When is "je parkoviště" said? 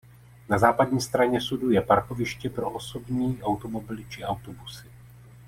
1.71-2.49